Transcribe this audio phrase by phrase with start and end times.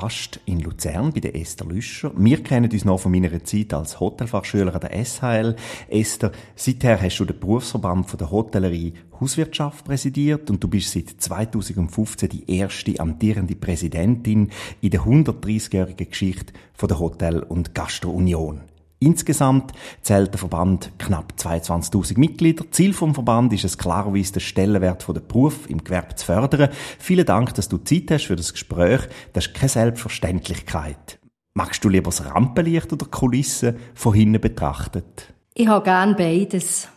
[0.00, 2.12] Gast in Luzern bei der Esther Lüscher.
[2.16, 5.56] Wir kennen uns noch von meiner Zeit als Hotelfachschüler an der SHL.
[5.88, 11.08] Esther, seither hast du den Berufsverband von der Hotellerie Hauswirtschaft präsidiert und du bist seit
[11.08, 14.50] 2015 die erste amtierende Präsidentin
[14.80, 18.60] in der 130-jährigen Geschichte von der Hotel- und Gastro-Union.
[19.00, 22.64] Insgesamt zählt der Verband knapp 22.000 Mitglieder.
[22.72, 26.70] Ziel vom Verband ist es klarerweise, den Stellenwert der Beruf im Gewerbe zu fördern.
[26.98, 29.02] Vielen Dank, dass du Zeit hast für das Gespräch.
[29.32, 31.20] Das ist keine Selbstverständlichkeit.
[31.54, 35.32] Magst du lieber das Rampenlicht oder die Kulisse von hinten betrachtet?
[35.54, 36.88] Ich habe gerne beides.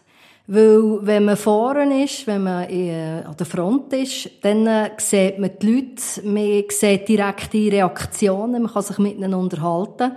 [0.48, 5.40] Weil, wenn man vorne ist, wenn man äh, an der Front ist, dann äh, sieht
[5.40, 10.14] man die Leute, man sieht direkte Reaktionen, man kann sich mit ihnen unterhalten.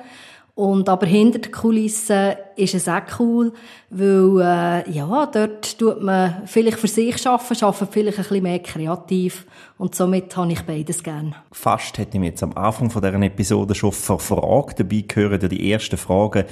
[0.56, 3.52] Und aber hinter den Kulissen ist es auch cool,
[3.90, 8.58] weil äh, ja, dort tut man vielleicht für sich arbeiten, arbeitet vielleicht ein bisschen mehr
[8.60, 9.46] kreativ
[9.78, 11.34] und somit habe ich beides gern.
[11.50, 15.48] Fast hätte ich mich jetzt am Anfang von dieser Episode schon verfragt, dabei gehören ja
[15.48, 16.44] die ersten Fragen,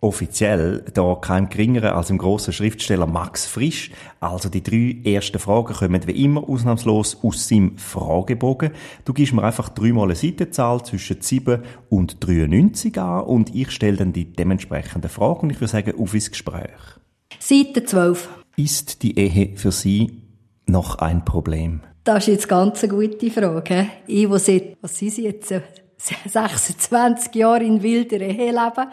[0.00, 3.90] offiziell da kein geringerer als im grossen Schriftsteller Max Frisch.
[4.20, 8.70] Also die drei ersten Fragen kommen wie immer ausnahmslos aus seinem Fragebogen.
[9.04, 13.96] Du gibst mir einfach dreimal eine Seitenzahl zwischen 7 und 93 an und ich stelle
[13.96, 16.70] dann die dementsprechenden Fragen und ich würde sagen, auf ins Gespräch.
[17.38, 18.28] Seite 12.
[18.56, 20.22] Ist die Ehe für Sie
[20.66, 21.80] noch ein Problem?
[22.04, 23.88] Das ist jetzt ganz eine gute Frage.
[24.06, 25.48] Ich, wo seit, was sind Sie jetzt,
[25.98, 28.90] 26 Jahre in wilder Ehe leben,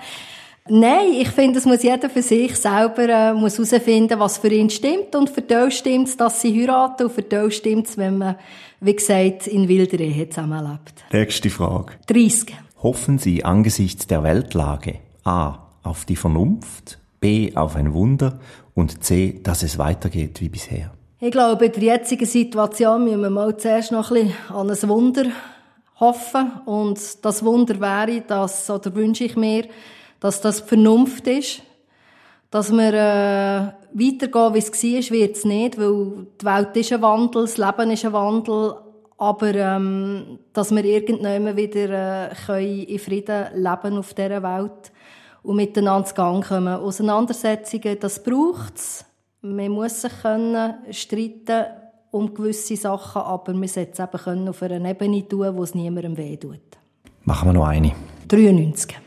[0.70, 4.70] Nein, ich finde, es muss jeder für sich selber äh, muss herausfinden, was für ihn
[4.70, 5.14] stimmt.
[5.14, 7.08] Und für die stimmt es, dass sie heiraten.
[7.08, 8.38] Und für die stimmt es, wenn man,
[8.80, 11.04] wie gesagt, in wilder Ehe zusammenlebt.
[11.12, 11.94] Nächste Frage.
[12.08, 12.56] 30.
[12.82, 15.60] Hoffen Sie angesichts der Weltlage A.
[15.84, 17.54] auf die Vernunft, B.
[17.56, 18.40] auf ein Wunder
[18.74, 19.42] und C.
[19.44, 20.92] dass es weitergeht wie bisher?
[21.20, 24.90] Ich glaube, in der jetzigen Situation müssen wir mal zuerst noch ein bisschen an ein
[24.90, 25.26] Wunder
[26.00, 26.52] hoffen.
[26.66, 29.66] Und das Wunder wäre, dass, oder wünsche ich mir,
[30.24, 31.64] dass das Vernunft ist,
[32.50, 37.02] dass wir äh, weitergehen, wie es war, wird es nicht, weil die Welt ist ein
[37.02, 38.76] Wandel, das Leben ist ein Wandel,
[39.18, 44.94] aber ähm, dass wir irgendwann wieder äh, können in Frieden leben auf dieser Welt
[45.42, 46.74] und miteinander zu Gang kommen.
[46.74, 49.04] Auseinandersetzungen, das braucht es.
[49.42, 51.66] Man muss sich können streiten
[52.12, 55.76] um gewisse Sachen, aber wir sollten es eben können auf einer Ebene tun, wo es
[55.76, 56.62] niemandem weh tut.
[57.26, 57.92] Machen wir noch eine.
[58.30, 59.03] 93.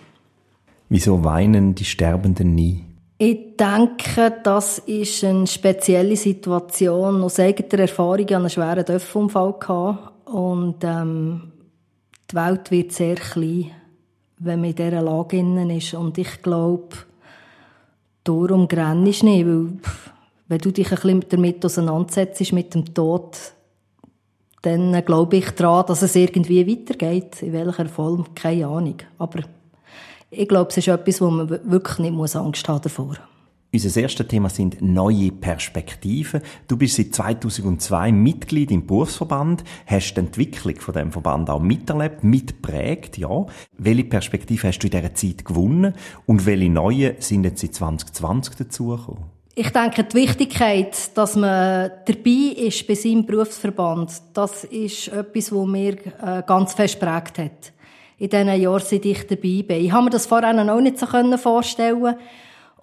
[0.88, 2.84] Wieso weinen die Sterbenden nie?
[3.18, 7.22] Ich denke, das ist eine spezielle Situation.
[7.22, 9.54] Aus eigener Erfahrung ich einen schweren Dörfunfall.
[10.26, 11.52] Und ähm,
[12.30, 13.70] die Welt wird sehr klein,
[14.38, 15.40] wenn man in dieser Lage
[15.76, 15.94] ist.
[15.94, 16.88] Und ich glaube,
[18.22, 19.68] darum grennst du nicht, weil
[20.48, 23.36] wenn du dich ein bisschen damit auseinandersetzt, mit dem Tod,
[24.62, 27.42] dann glaube ich daran, dass es irgendwie weitergeht.
[27.42, 28.96] In welcher Form, keine Ahnung.
[29.18, 29.40] Aber
[30.30, 33.16] ich glaube, es ist etwas, wo man wirklich nicht Angst haben davor
[33.84, 36.40] unser erstes Thema sind neue Perspektiven.
[36.68, 42.24] Du bist seit 2002 Mitglied im Berufsverband, hast die Entwicklung von dem Verband auch miterlebt,
[42.24, 43.46] mitprägt, ja.
[43.76, 45.94] Welche Perspektive hast du in dieser Zeit gewonnen
[46.26, 49.24] und welche neue sind jetzt in 2020 dazugekommen?
[49.58, 55.66] Ich denke, die Wichtigkeit, dass man dabei ist bei seinem Berufsverband, das ist etwas, was
[55.66, 57.72] mir äh, ganz fest prägt hat
[58.18, 59.84] in diesen Jahren, seit ich dabei bin.
[59.84, 61.06] Ich habe mir das vorher noch nicht so
[61.36, 62.16] vorstellen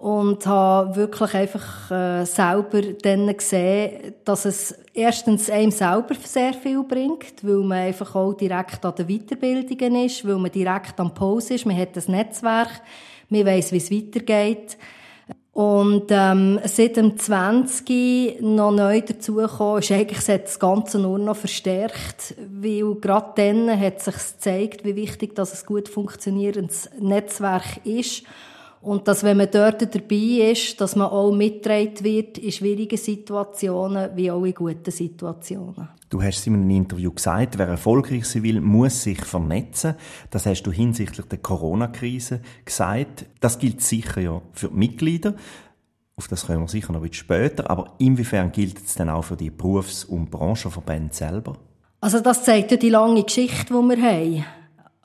[0.04, 6.84] und habe wirklich einfach äh, selber dann gesehen, dass es erstens einem selber sehr viel
[6.84, 11.54] bringt, weil man einfach auch direkt an den Weiterbildungen ist, weil man direkt am Pause
[11.54, 12.82] ist, man hat das Netzwerk,
[13.30, 14.78] man weiß, wie es weitergeht.
[15.54, 22.34] Und ähm, seit dem 20 noch neu dazugekommen ist eigentlich das Ganze nur noch verstärkt,
[22.50, 28.24] weil gerade dann hat sich gezeigt, wie wichtig dass ein gut funktionierendes Netzwerk ist
[28.84, 34.10] und dass, wenn man dort dabei ist, dass man auch mitgetragen wird in schwierigen Situationen
[34.16, 35.88] wie auch in guten Situationen.
[36.10, 39.96] Du hast es in einem Interview gesagt, wer erfolgreich sein will, muss sich vernetzen.
[40.30, 43.26] Das hast du hinsichtlich der Corona-Krise gesagt.
[43.40, 45.34] Das gilt sicher ja für die Mitglieder.
[46.16, 47.72] Auf das kommen wir sicher noch ein bisschen später.
[47.72, 51.58] Aber inwiefern gilt es denn auch für die Berufs- und Branchenverbände selber?
[52.02, 54.46] Also das zeigt ja die lange Geschichte, die wir haben.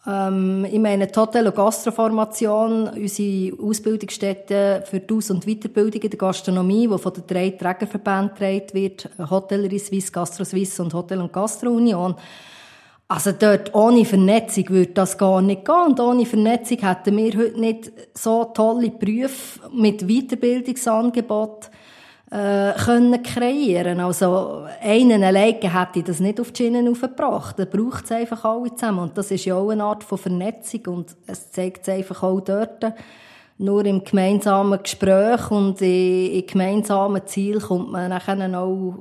[0.08, 6.10] Ähm, ich meine, die Hotel- und Gastroformation, unsere Ausbildungsstätte für die Aus- und Weiterbildung in
[6.10, 11.20] der Gastronomie, die von den drei Trägerverbänden getragen wird, Hotellerie Suisse, Gastro Suisse und Hotel-
[11.20, 12.14] und Gastro-Union.
[13.06, 15.86] Also dort ohne Vernetzung würde das gar nicht gehen.
[15.88, 21.70] Und ohne Vernetzung hätten wir heute nicht so tolle Berufe mit Weiterbildungsangebot
[22.30, 24.00] äh, können kreieren.
[24.00, 27.58] Also einen alleine hätte ich das nicht auf die Schienen aufgebracht.
[27.58, 29.00] Da braucht es einfach alle zusammen.
[29.00, 30.86] Und das ist ja auch eine Art von Vernetzung.
[30.86, 32.84] Und es zeigt es einfach auch dort,
[33.58, 38.94] nur im gemeinsamen Gespräch und in, in gemeinsamen Ziel kommt man nachher auch,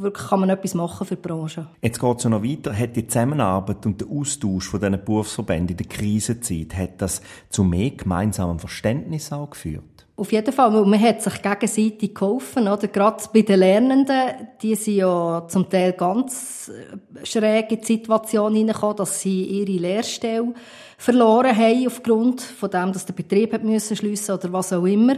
[0.00, 1.66] wirklich kann man etwas machen für die Branche.
[1.82, 2.76] Jetzt geht es ja noch weiter.
[2.76, 7.64] Hat die Zusammenarbeit und der Austausch von diesen Berufsverbänden in der Krisenzeit, hat das zu
[7.64, 9.84] mehr gemeinsamem Verständnis auch geführt?
[10.20, 12.88] Auf jeden Fall, man hat sich gegenseitig geholfen, oder?
[12.88, 18.54] Gerade bei den Lernenden, die sind ja zum Teil ganz äh, schräg in die Situation
[18.54, 20.52] hineingekommen, dass sie ihre Lehrstelle
[20.98, 25.16] verloren haben aufgrund von dem, dass der Betrieb hat müssen schliessen oder was auch immer.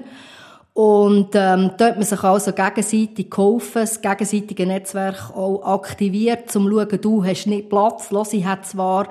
[0.74, 6.64] Und ähm, dort hat man sich also gegenseitig geholfen, das gegenseitige Netzwerk auch aktiviert, um
[6.64, 9.08] zu schauen, du hast nicht Platz, los, ich habe zwar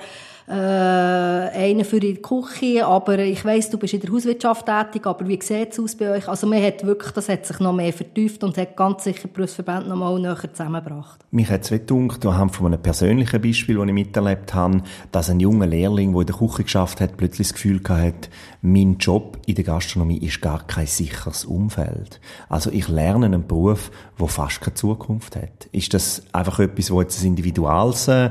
[0.48, 5.28] äh, einen für die Küche, aber ich weiss, du bist in der Hauswirtschaft tätig, aber
[5.28, 6.28] wie sieht es aus bei euch?
[6.28, 9.34] Also man hat wirklich, das hat sich noch mehr vertieft und hat ganz sicher die
[9.34, 11.20] Berufsverbände noch mal näher zusammengebracht.
[11.32, 14.82] Mich hat es gedacht, anhand von einem persönlichen Beispiel, das ich miterlebt habe,
[15.12, 18.30] dass ein junger Lehrling, der in der Küche geschafft hat, plötzlich das Gefühl hatte,
[18.62, 22.20] mein Job in der Gastronomie ist gar kein sicheres Umfeld.
[22.48, 25.68] Also ich lerne einen Beruf, der fast keine Zukunft hat.
[25.72, 28.30] Ist das einfach etwas, wo jetzt ein individuales äh,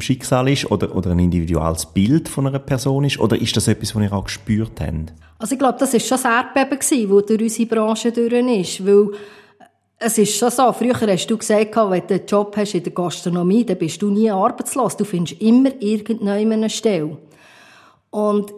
[0.00, 3.18] Schicksal ist oder, oder ein individuelles Bild von einer Person ist?
[3.18, 5.12] Oder ist das etwas, was ihr auch gespürt habt?
[5.38, 9.10] Also ich glaube, das war schon das Erdbeben, das durch unsere Branche durch ist, weil
[9.98, 12.92] es ist schon so, früher hast du gesagt, wenn du einen Job hast in der
[12.92, 14.96] Gastronomie, dann bist du nie arbeitslos.
[14.96, 17.18] Du findest immer irgendeine Stelle.
[18.10, 18.52] Und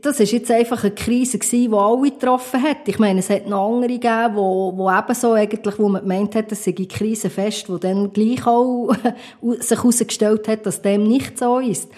[0.00, 2.86] das ist jetzt einfach eine Krise die alle getroffen hat.
[2.88, 6.34] Ich meine, es hat noch andere gegeben, wo, wo eben so eigentlich, wo man gemeint
[6.34, 8.94] hat, es sei eine Krise fest, wo dann gleich auch
[9.60, 11.90] sich herausgestellt hat, dass dem nicht so ist.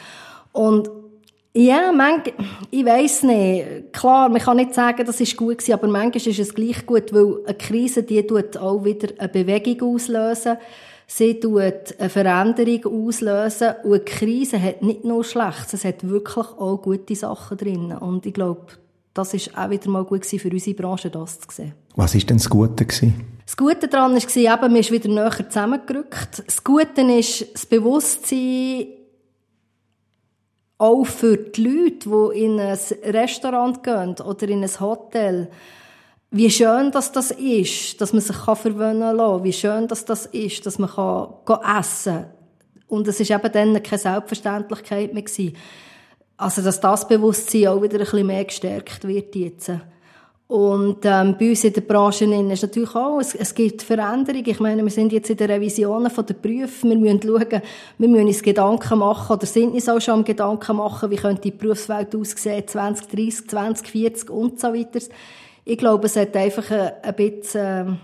[0.51, 0.91] Und
[1.55, 2.35] ja, manchmal,
[2.71, 3.93] ich weiss nicht.
[3.93, 7.15] Klar, man kann nicht sagen, das ist gut gewesen, aber manchmal ist es gleich gut,
[7.15, 10.59] weil eine Krise, die tut auch wieder eine Bewegung auslösen.
[11.07, 13.75] Sie tut eine Veränderung auslösen.
[13.85, 17.93] Und eine Krise hat nicht nur Schlechtes, es hat wirklich auch gute Sachen drin.
[17.93, 18.67] Und ich glaube,
[19.15, 21.75] das ist auch wieder mal gut für unsere Branche, das zu sehen.
[21.95, 23.15] Was war denn das Gute gewesen?
[23.47, 26.43] Das Gute daran war, eben, man ist wieder näher zusammengerückt.
[26.45, 28.89] Das Gute ist das Bewusstsein,
[30.79, 35.49] auch für die Leute, die in ein Restaurant gehen oder in ein Hotel,
[36.31, 40.67] wie schön dass das ist, dass man sich verwöhnen kann, wie schön dass das ist,
[40.67, 42.27] dass man kann essen kann.
[42.89, 45.23] Und es war eben dann keine Selbstverständlichkeit mehr.
[45.23, 45.57] Gewesen.
[46.37, 49.71] Also, dass das Bewusstsein auch wieder ein bisschen mehr gestärkt wird jetzt.
[50.49, 54.47] Und ähm, bei uns in der Branche ist natürlich auch, es, es gibt Veränderungen.
[54.47, 56.89] Ich meine, wir sind jetzt in der Revision der Berufe.
[56.89, 57.63] Wir müssen schauen,
[57.99, 61.43] wir müssen uns Gedanken machen, oder sind uns auch schon am Gedanken machen, wie könnte
[61.43, 65.01] die Berufswelt aussehen, 2030, 2040 und so weiter.
[65.69, 67.99] Ich glaube, es hat einfach ein, bisschen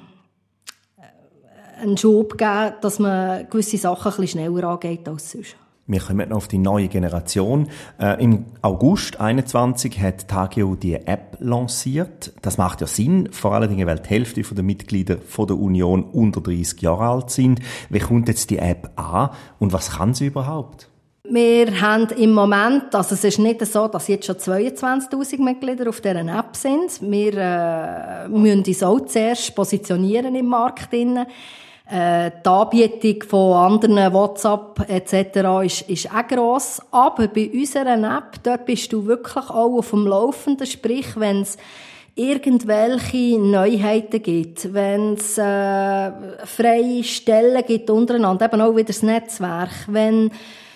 [0.98, 5.54] äh, einen Schub gegeben, dass man gewisse Sachen ein bisschen schneller angeht als sonst.
[5.86, 7.68] Wir kommen noch auf die neue Generation.
[8.00, 12.32] Äh, Im August 21 hat Tagio die App lanciert.
[12.42, 16.40] Das macht ja Sinn, vor allen Dingen, weil die Hälfte der Mitglieder der Union unter
[16.40, 17.60] 30 Jahre alt sind.
[17.90, 19.30] Wie kommt jetzt die App an
[19.60, 20.88] und was kann sie überhaupt?
[21.24, 26.00] Wir haben im Moment, also es ist nicht so, dass jetzt schon 22.000 Mitglieder auf
[26.00, 27.00] dieser App sind.
[27.00, 30.92] Wir äh, müssen uns auch zuerst positionieren im Markt.
[30.92, 31.24] Drin.
[31.88, 35.64] Äh, die Anbietung von anderen WhatsApp etc.
[35.64, 36.82] ist, ist auch gross.
[36.90, 40.66] Aber bei unserer App, dort bist du wirklich auch auf dem Laufenden.
[40.66, 41.56] Sprich, wenn es
[42.16, 46.10] irgendwelche Neuheiten gibt, wenn es äh,
[46.46, 50.32] freie Stellen gibt untereinander, eben auch wieder das Netzwerk, wenn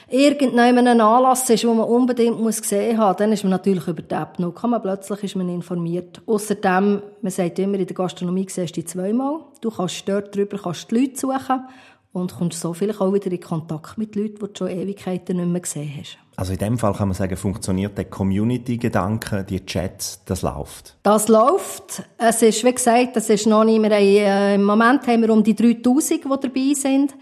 [0.09, 4.03] irgendjemand ein Anlass ist, den man unbedingt muss gesehen haben, dann ist man natürlich über
[4.03, 4.55] die App noch.
[4.55, 6.23] Kann man plötzlich ist man informiert.
[6.27, 9.41] Außerdem, man sagt immer, in der Gastronomie siehst du dich zweimal.
[9.61, 11.67] Du kannst dort drüber kannst die Leute suchen
[12.13, 15.49] und kommst so vielleicht auch wieder in Kontakt mit Leuten, die du schon Ewigkeiten nicht
[15.49, 16.19] mehr gesehen hast.
[16.37, 20.97] Also in dem Fall kann man sagen, funktioniert der Community-Gedanke, die Chats, das läuft?
[21.03, 22.03] Das läuft.
[22.19, 25.43] Es ist, wie gesagt, das ist noch nicht mehr, äh, im Moment haben wir um
[25.43, 27.15] die 3000, die dabei sind.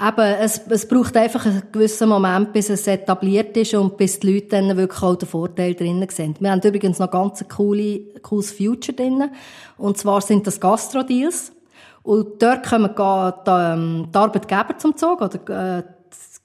[0.00, 4.34] Eben, es, es braucht einfach einen gewissen Moment, bis es etabliert ist und bis die
[4.34, 6.34] Leute dann wirklich auch den Vorteil drinnen sehen.
[6.40, 9.30] Wir haben übrigens noch ganz coole, cooles Future drinnen.
[9.78, 11.52] Und zwar sind das Gastro-Deals.
[12.02, 15.84] Und dort kommen die, ähm, die Arbeitgeber zum Zug, oder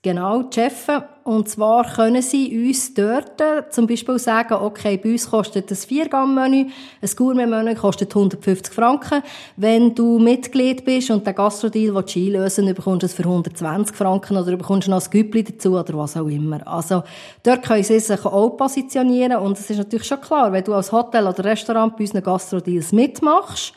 [0.01, 1.03] äh, genau cheffen.
[1.23, 6.65] Und zwar können sie uns dort zum Beispiel sagen, okay, bei uns kostet das Viergang-Menü,
[7.01, 9.21] ein Gourmet-Menü kostet 150 Franken.
[9.57, 14.37] Wenn du Mitglied bist und den Gastrodeal einlösen willst, bekommst du es für 120 Franken
[14.37, 16.65] oder bekommst noch ein Güppli dazu oder was auch immer.
[16.67, 17.03] Also,
[17.43, 20.91] dort können sie sich auch positionieren und es ist natürlich schon klar, wenn du als
[20.91, 23.73] Hotel oder Restaurant bei unseren Gastrodeals mitmachst,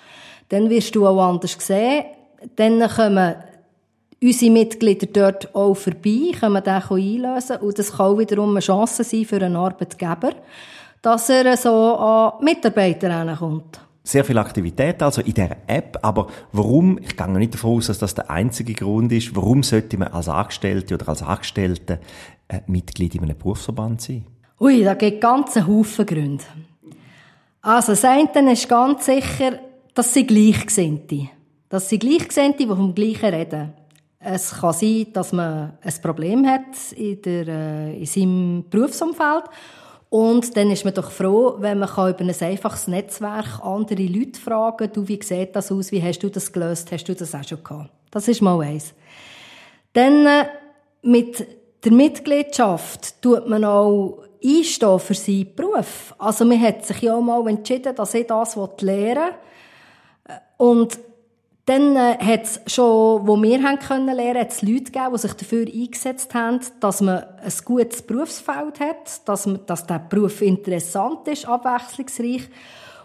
[0.48, 2.04] dann wirst du auch anders gesehen.
[2.56, 3.34] Dann kommen
[4.22, 9.02] unsere Mitglieder dort auch vorbei, können den einlösen und das kann auch wiederum eine Chance
[9.04, 10.30] sein für einen Arbeitgeber,
[11.02, 13.80] dass er so an Mitarbeiter kommt.
[14.04, 17.98] Sehr viel Aktivität also in der App, aber warum, ich gehe nicht davon aus, dass
[17.98, 22.00] das der einzige Grund ist, warum sollte man als Angestellte oder als Angestellte
[22.48, 24.24] äh, Mitglied in einem Berufsverband sein?
[24.60, 26.44] Ui, da gibt ganz einen Haufen Gründe.
[27.60, 29.60] Also das eine ist ganz sicher,
[29.94, 31.28] dass sie Gleichgesinnte.
[31.68, 33.72] Dass sie Gleichgesinnte, die vom Gleichen reden.
[34.24, 39.44] Es kann sein, dass man ein Problem hat in, der, äh, in seinem Berufsumfeld.
[40.10, 44.76] Und dann ist man doch froh, wenn man über ein einfaches Netzwerk andere Leute fragen
[44.76, 47.42] kann, du, wie sieht das aus, wie hast du das gelöst, hast du das auch
[47.42, 47.90] schon gehabt?
[48.10, 48.92] Das ist mal eins.
[49.94, 50.44] Dann äh,
[51.02, 51.46] mit
[51.84, 56.14] der Mitgliedschaft tut man auch einstehen für seinen Beruf.
[56.18, 60.36] Also man hat sich ja auch mal entschieden, dass ich das lernen will.
[60.58, 60.98] Und
[61.64, 65.18] dann äh, hat es schon, wo wir haben können lernen, hat es Leute gegeben, die
[65.18, 70.42] sich dafür eingesetzt haben, dass man ein gutes Berufsfeld hat, dass, man, dass der Beruf
[70.42, 72.48] interessant ist, abwechslungsreich.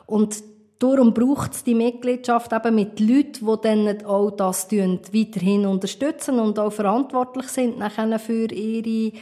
[0.08, 0.44] Und
[0.80, 6.58] darum braucht es die Mitgliedschaft eben mit Leuten, die dann auch das weiterhin unterstützen und
[6.58, 9.14] auch verantwortlich sind nachher für, ihre,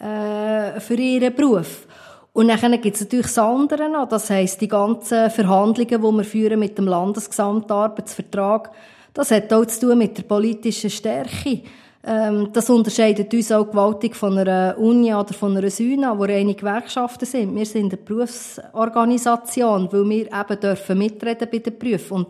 [0.00, 1.86] äh, für ihren Beruf.
[2.32, 4.08] Und dann gibt es natürlich das andere noch.
[4.08, 8.70] Das heisst, die ganzen Verhandlungen, die wir führen mit dem Landesgesamtarbeitsvertrag,
[9.12, 11.62] das hat auch zu tun mit der politischen Stärke.
[12.02, 16.54] Ähm, das unterscheidet uns auch gewaltig von einer Uni oder von einer Syna, wo reine
[16.54, 17.54] Gewerkschaften sind.
[17.54, 22.12] Wir sind eine Berufsorganisation, weil wir eben dürfen mitreden bei den Berufen.
[22.18, 22.28] Und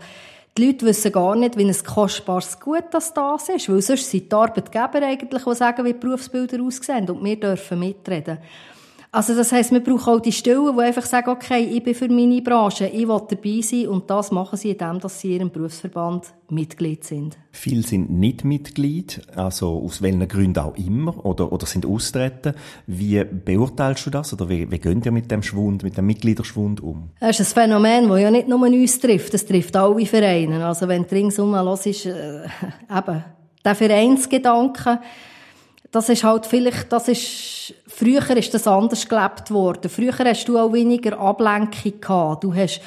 [0.58, 4.32] die Leute wissen gar nicht, wie ein kostbares Gut das, das ist, weil sonst sind
[4.32, 8.38] die Arbeitgeber eigentlich, die sagen, wie Berufsbilder aussehen und wir dürfen mitreden.
[9.12, 12.08] Also das heißt, wir brauchen auch die Stellen, die einfach sagen, okay, ich bin für
[12.08, 15.50] meine Branche, ich will dabei sein und das machen sie indem, dass sie in ihrem
[15.50, 17.36] Berufsverband Mitglied sind.
[17.50, 22.54] Viele sind nicht Mitglied, also aus welchen Gründen auch immer, oder, oder sind austreten.
[22.86, 26.80] Wie beurteilst du das oder wie, wie geht ihr mit dem Schwund, mit dem Mitgliederschwund
[26.80, 27.10] um?
[27.18, 30.64] Das ist ein Phänomen, das ja nicht nur uns trifft, es trifft alle Vereine.
[30.64, 32.44] Also wenn du ringsum los ist, äh,
[32.96, 33.24] eben,
[33.64, 35.00] der Vereinsgedanke,
[35.90, 39.90] das ist halt vielleicht, das ist, früher ist das anders gelebt worden.
[39.90, 42.44] Früher hast du auch weniger Ablenkung gehabt.
[42.44, 42.80] Du hast,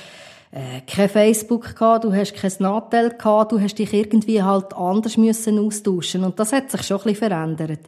[0.51, 5.17] äh, kein Facebook gehabt, du hast kein Natel gehabt, du hast dich irgendwie halt anders
[5.17, 6.23] müssen austauschen.
[6.23, 7.81] Und das hat sich schon ein bisschen verändert.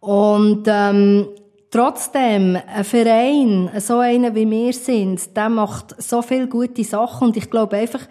[0.00, 1.28] Und, ähm,
[1.70, 7.36] trotzdem, ein Verein, so einer wie wir sind, der macht so viele gute Sachen und
[7.36, 8.06] ich glaube einfach,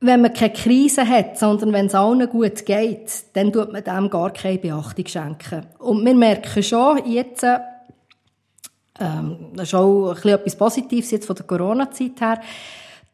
[0.00, 4.10] wenn man keine Krise hat, sondern wenn es allen gut geht, dann tut man dem
[4.10, 5.66] gar keine Beachtung schenken.
[5.78, 7.44] Und wir merken schon jetzt,
[9.00, 12.40] ähm, das ist auch ein etwas Positives jetzt von der Corona-Zeit her,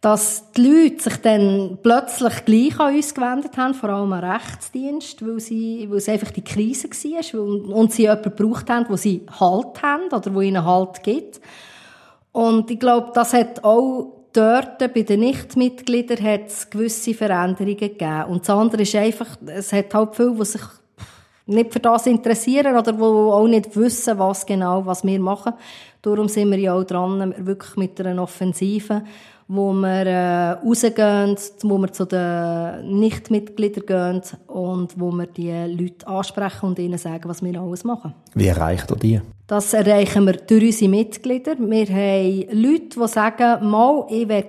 [0.00, 5.24] dass die Leute sich dann plötzlich gleich an uns gewendet haben, vor allem an Rechtsdienst,
[5.26, 9.26] weil, sie, weil es einfach die Krise war und sie jemanden gebraucht haben, wo sie
[9.38, 11.40] Halt haben oder wo ihnen Halt gibt.
[12.32, 18.24] Und ich glaube, das hat auch dort bei den Nichtmitgliedern hat es gewisse Veränderungen gegeben.
[18.28, 20.62] Und das andere ist einfach, es hat halt viele, die sich
[21.46, 25.54] nicht für das interessieren oder die auch nicht wissen, was genau, was wir machen.
[26.02, 29.02] Darum sind wir ja auch dran, wirklich mit einer Offensive
[29.52, 36.06] wo wir äh, rausgehen, wo wir zu den Nichtmitgliedern gehen und wo wir die Leute
[36.06, 38.14] ansprechen und ihnen sagen, was wir alles machen.
[38.34, 39.20] Wie erreicht ihr die?
[39.50, 41.56] Das erreichen wir durch unsere Mitglieder.
[41.58, 44.44] Wir haben Leute, die sagen, mal, ich will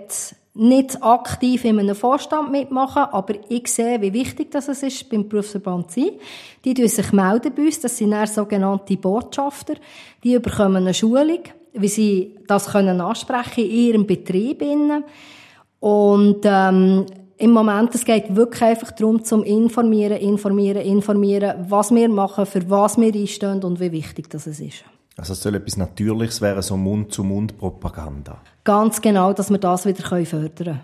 [0.54, 5.90] nicht aktiv in einem Vorstand mitmachen, aber ich sehe, wie wichtig das ist, beim Berufsverband
[5.90, 6.12] zu sein.
[6.64, 9.74] Die melden sich melden bei uns, das sind dann sogenannte Botschafter.
[10.24, 11.40] Die bekommen eine Schulung
[11.74, 14.62] wie sie das können ansprechen in ihrem Betrieb.
[15.80, 17.08] Und ähm,
[17.42, 22.70] im Moment, es geht wirklich einfach darum, zum informieren, informieren, informieren, was wir machen, für
[22.70, 24.86] was wir einstehen und wie wichtig das ist.
[25.18, 28.42] Also es soll etwas Natürliches werden, so Mund-zu-Mund-Propaganda.
[28.64, 30.80] Ganz genau, dass wir das wieder fördern können.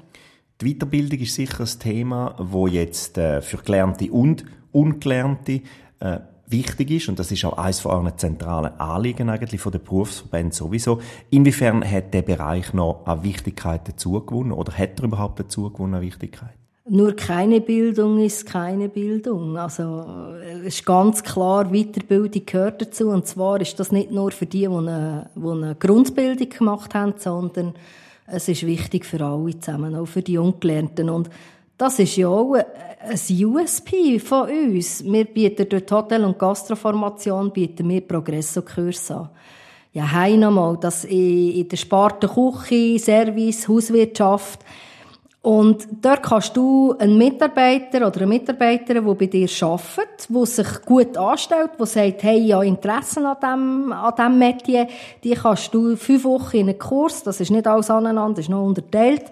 [0.60, 5.62] Die Weiterbildung ist sicher ein Thema, wo jetzt äh, für Gelernte und Ungelernte
[6.00, 9.80] äh, wichtig ist und das ist auch eines von euren zentralen Anliegen eigentlich von der
[9.80, 11.02] Berufsverbände sowieso.
[11.30, 16.58] Inwiefern hat der Bereich noch an Wichtigkeit dazugewonnen oder hat er überhaupt dazugewonnen an Wichtigkeit?
[16.90, 19.58] nur keine Bildung ist keine Bildung.
[19.58, 20.06] Also,
[20.64, 23.10] es ist ganz klar, Weiterbildung gehört dazu.
[23.10, 27.16] Und zwar ist das nicht nur für die, die eine, die eine Grundbildung gemacht haben,
[27.18, 27.74] sondern
[28.26, 31.10] es ist wichtig für alle zusammen, auch für die Ungelernten.
[31.10, 31.30] Und
[31.78, 35.04] das ist ja auch ein USP von uns.
[35.04, 39.30] Wir bieten durch Hotel- und Gastroformation bieten wir Progresso-Kurs an.
[39.94, 44.60] Ja, hei nochmal, das in der Sparte Küche, Service, Hauswirtschaft,
[45.48, 50.82] und dort kannst du einen Mitarbeiter oder eine Mitarbeiterin, die bei dir arbeitet, die sich
[50.82, 54.88] gut anstellt, die sagt, hey, ja, Interessen an diesem, an diesem Metier,
[55.24, 58.50] die kannst du fünf Wochen in einen Kurs, das ist nicht alles aneinander, das ist
[58.50, 59.24] noch unterteilt,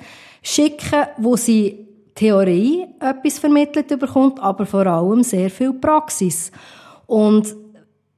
[0.41, 1.84] schicken, wo sie
[2.15, 6.51] Theorie etwas vermittelt bekommt, aber vor allem sehr viel Praxis.
[7.05, 7.53] Und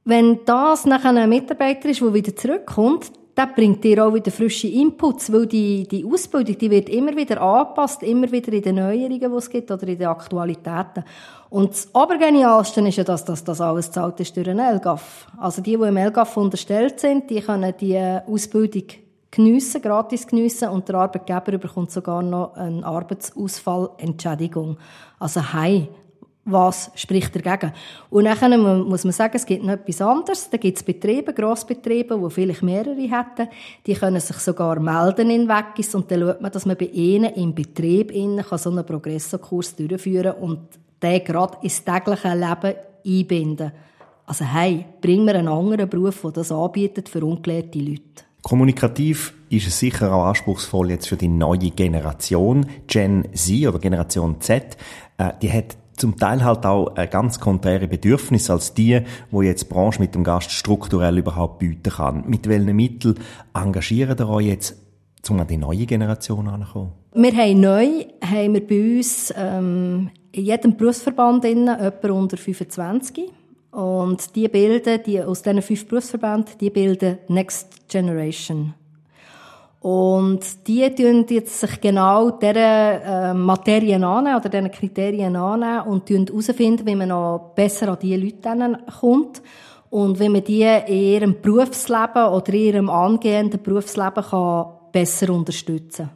[0.04, 4.66] wenn das nachher ein Mitarbeiter ist, der wieder zurückkommt, das bringt dir auch wieder frische
[4.66, 9.20] Inputs, weil die, die Ausbildung, die wird immer wieder angepasst, immer wieder in den Neuerungen,
[9.20, 11.04] die es gibt, oder in den Aktualitäten.
[11.50, 15.28] Und das Obergenialste ist ja, dass das, das alles zahlt ist durch den LGAF.
[15.36, 18.84] Also die, die im LGAF unterstellt sind, die können die Ausbildung
[19.30, 24.78] geniessen, gratis geniessen und der Arbeitgeber bekommt sogar noch eine Arbeitsausfallentschädigung.
[25.18, 25.88] Also hey,
[26.50, 27.72] was spricht dagegen?
[28.08, 30.48] Und dann muss man sagen, es gibt noch etwas anderes.
[30.48, 33.48] Da gibt es Betriebe, Grossbetriebe, die vielleicht mehrere hätten.
[33.86, 37.34] Die können sich sogar melden in Weggis und dann schaut man, dass man bei ihnen
[37.34, 40.60] im Betrieb innen so einen Progresso-Kurs durchführen kann und
[41.02, 42.74] den gerade ins tägliche Leben
[43.06, 43.72] einbinden.
[44.24, 48.27] Also hey, bring mir einen anderen Beruf, der das anbietet für ungelehrte Leute.
[48.48, 54.40] Kommunikativ ist es sicher auch anspruchsvoll jetzt für die neue Generation, Gen Z oder Generation
[54.40, 54.78] Z.
[55.18, 59.64] Äh, die hat zum Teil halt auch ein ganz konträre Bedürfnis als die, wo jetzt
[59.64, 62.24] die Branche mit dem Gast strukturell überhaupt bieten kann.
[62.26, 63.16] Mit welchen Mitteln
[63.52, 64.76] engagieren ihr euch jetzt,
[65.28, 66.92] um an die neue Generation anzukommen?
[67.12, 73.30] Wir haben neu, haben wir bei uns ähm, in jedem Berufsverband innen jemand unter 25.
[73.70, 78.74] Und die bilden, die, aus diesen fünf Berufsverbänden, die bilden Next Generation.
[79.80, 86.10] Und die tun jetzt sich genau dieser äh, Materien annehmen oder diesen Kriterien annehmen und
[86.10, 89.40] herausfinden, wie man noch besser an diese Leute kommt
[89.90, 96.10] und wie man die in ihrem Berufsleben oder in ihrem angehenden Berufsleben kann besser unterstützen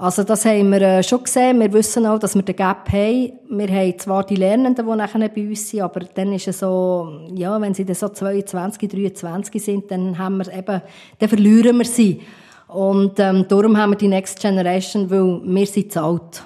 [0.00, 1.58] also das haben wir äh, schon gesehen.
[1.58, 3.32] Wir wissen auch, dass wir den Gap haben.
[3.50, 7.26] Wir haben zwar die Lernenden, die nachher bei uns sind, aber dann ist es so,
[7.34, 10.82] ja, wenn sie dann so 22, 23 sind, dann haben wir eben,
[11.18, 12.20] dann verlieren wir sie.
[12.68, 16.44] Und ähm, darum haben wir die Next Generation, weil wir sind zu alt.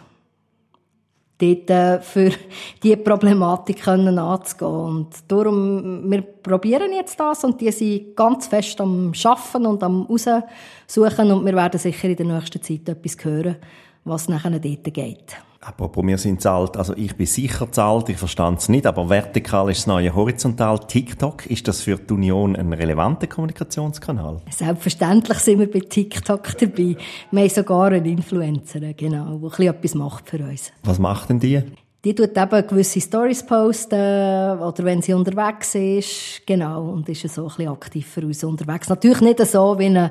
[1.42, 2.30] Dort äh, für
[2.82, 4.70] diese Problematik können anzugehen.
[4.70, 10.02] Und darum, wir probieren jetzt das und die sind ganz fest am Schaffen und am
[10.02, 13.56] Raussuchen und wir werden sicher in der nächsten Zeit etwas hören,
[14.04, 15.36] was nachher dort geht.
[15.64, 16.76] Apropos, wir sind zahlt.
[16.76, 20.80] Also ich bin sicher zahlt, ich verstand es nicht, aber vertikal ist das neue horizontal.
[20.80, 24.38] TikTok, ist das für die Union ein relevanter Kommunikationskanal?
[24.50, 26.96] Selbstverständlich sind wir bei TikTok dabei.
[27.30, 30.72] Wir haben sogar einen Influencer, genau, der etwas macht für uns.
[30.82, 31.62] Was macht denn die?
[32.04, 37.42] Die tut eben gewisse Stories posten, oder wenn sie unterwegs ist, genau, und ist so
[37.42, 38.88] ein bisschen aktiv für uns unterwegs.
[38.88, 40.10] Natürlich nicht so wie eine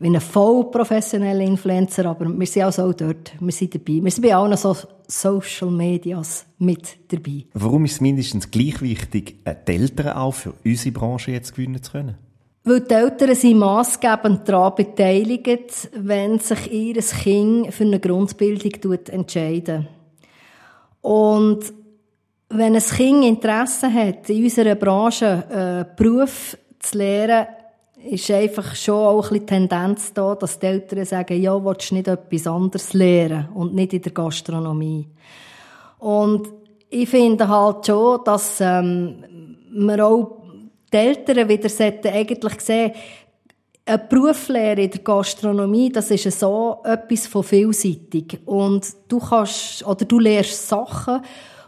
[0.00, 4.00] wie ein voll professioneller Influencer, aber wir sind auch so dort, wir sind dabei.
[4.02, 7.46] Wir sind bei allen so Social Medias mit dabei.
[7.54, 11.92] Warum ist es mindestens gleich wichtig, die Eltern auch für unsere Branche jetzt gewinnen zu
[11.92, 12.16] können?
[12.64, 19.88] Weil die Eltern sind massgebend daran beteiligt, wenn sich ihr Kind für eine Grundbildung entscheiden.
[21.00, 21.60] Und
[22.50, 27.46] wenn ein Kind Interesse hat, in unserer Branche einen äh, Beruf zu lernen,
[28.04, 32.08] ist einfach schon auch ein Tendenz da, dass die Eltern sagen, ja, willst du nicht
[32.08, 35.08] etwas anderes lernen und nicht in der Gastronomie.
[35.98, 36.48] Und
[36.90, 39.24] ich finde halt schon, dass ähm,
[39.70, 40.42] wir auch
[40.92, 42.92] die Eltern wieder sollten eigentlich sehen,
[43.84, 48.38] eine Berufslehre in der Gastronomie, das ist so etwas von vielseitig.
[48.44, 51.22] Und du kannst, oder du lernst Sachen,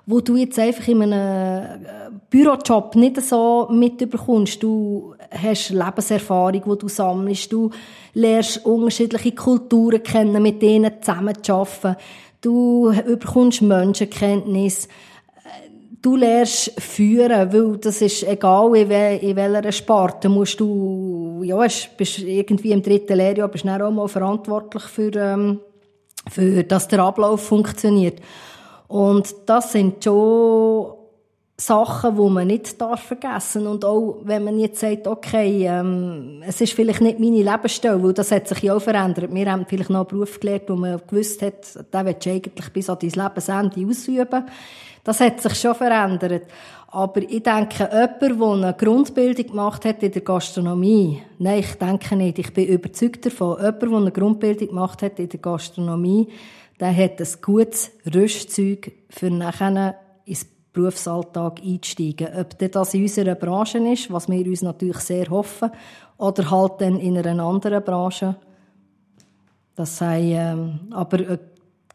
[0.06, 1.88] wo du jetzt einfach in einem äh,
[2.28, 4.62] Bürojob nicht so mitbekommst.
[4.62, 7.52] Du hast Lebenserfahrung, die du sammelst.
[7.52, 7.70] Du
[8.14, 11.96] lernst unterschiedliche Kulturen kennen, mit denen zusammen zu arbeiten.
[12.40, 14.88] Du bekommst Menschenkenntnis.
[16.02, 22.72] Du lernst führen, weil das ist egal, in, welcher Sparte musst du, ja, bist irgendwie
[22.72, 25.60] im dritten Lehrjahr, bist du auch mal verantwortlich für, ähm,
[26.30, 28.18] für, dass der Ablauf funktioniert.
[28.88, 30.99] Und das sind schon
[31.60, 36.60] Sachen, die man nicht darf vergessen Und auch, wenn man jetzt sagt, okay, ähm, es
[36.60, 39.32] ist vielleicht nicht meine Lebensstelle, weil das hat sich ja auch verändert.
[39.32, 42.68] Wir haben vielleicht noch einen Beruf gelernt, wo man gewusst hat, den willst du eigentlich
[42.70, 44.44] bis an dein Lebensende ausüben.
[45.04, 46.44] Das hat sich schon verändert.
[46.88, 52.16] Aber ich denke, jemand, der eine Grundbildung gemacht hat in der Gastronomie, nein, ich denke
[52.16, 56.28] nicht, ich bin überzeugt davon, jemand, der eine Grundbildung gemacht hat in der Gastronomie,
[56.80, 62.28] der hat ein gutes Rüstzeug für nachher ins Berufsalltag einzusteigen.
[62.38, 65.70] Ob das in unserer Branche ist, was wir uns natürlich sehr hoffen,
[66.16, 68.36] oder halt dann in einer anderen Branche.
[69.74, 71.38] Das sei, ähm, aber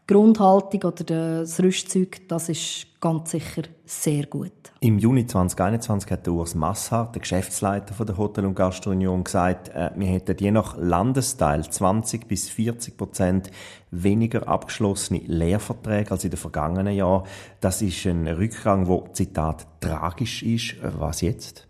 [0.08, 4.52] Grundhaltung oder das Rüstzeug, das ist ganz sicher sehr gut.
[4.80, 9.90] Im Juni 2021 hat der Urs Massart, der Geschäftsleiter der Hotel- und Gastrounion, gesagt, äh,
[9.96, 13.52] wir hätten je nach Landesteil 20 bis 40 Prozent
[13.90, 17.24] weniger abgeschlossene Lehrverträge als in den vergangenen Jahren.
[17.62, 20.76] Das ist ein Rückgang, wo Zitat tragisch ist.
[20.82, 21.68] Was jetzt?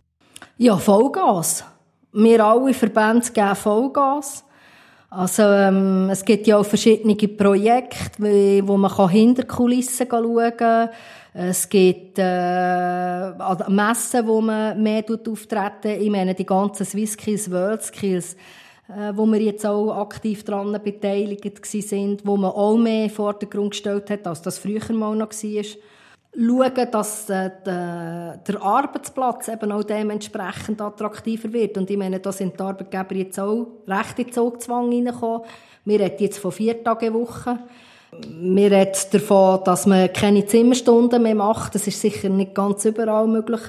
[0.57, 1.63] Ja, Vollgas.
[2.11, 4.44] Wir alle Verbände geben Vollgas.
[5.15, 8.21] Also ähm, es gibt ja auch verschiedene Projekte,
[8.67, 10.89] wo man hinter Kulissen schauen kann.
[11.33, 13.29] Es gibt äh,
[13.69, 18.35] Messen, wo man mehr auftreten Ich meine, die ganzen Swisskills, Worldskills,
[18.89, 23.49] äh, wo wir jetzt auch aktiv daran beteiligt sind, wo man auch mehr vor den
[23.49, 25.63] Grund gestellt hat, als das früher mal noch war
[26.37, 31.77] schauen, dass äh, der Arbeitsplatz eben auch dementsprechend attraktiver wird.
[31.77, 35.41] Und ich meine, da sind die Arbeitgeber jetzt auch recht in Zugzwang reingekommen.
[35.85, 37.59] Wir reden jetzt von vier Tage Woche.
[38.27, 41.75] Wir reden davon, dass man keine Zimmerstunden mehr macht.
[41.75, 43.61] Das ist sicher nicht ganz überall möglich.